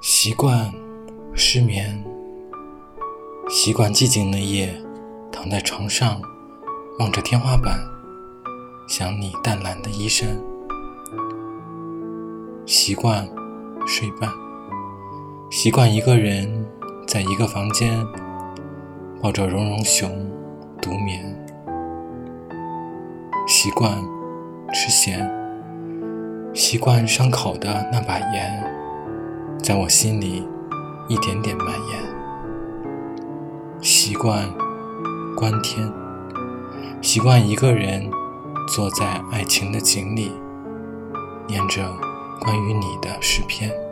[0.00, 0.70] 习惯
[1.34, 2.04] 失眠，
[3.48, 4.74] 习惯寂静的夜，
[5.32, 6.20] 躺在床上，
[6.98, 7.78] 望着天花板，
[8.86, 10.28] 想你淡蓝的衣衫。
[12.66, 13.28] 习惯
[13.86, 14.30] 睡半，
[15.50, 16.66] 习惯一个人
[17.06, 18.06] 在一个房间，
[19.22, 20.10] 抱着绒绒熊
[20.80, 21.22] 独眠。
[23.46, 24.02] 习惯
[24.72, 25.30] 吃咸，
[26.54, 28.64] 习惯伤口的那把盐，
[29.60, 30.46] 在我心里
[31.08, 32.00] 一点点蔓延。
[33.80, 34.48] 习惯
[35.36, 35.92] 观天，
[37.02, 38.08] 习惯一个人
[38.68, 40.30] 坐在爱情的井里，
[41.48, 41.82] 念着
[42.40, 43.83] 关于你的诗篇。